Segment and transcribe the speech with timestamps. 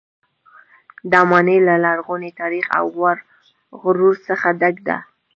[1.11, 2.85] دا ماڼۍ له لرغوني تاریخ او
[3.81, 4.97] غرور څخه ډکه ده.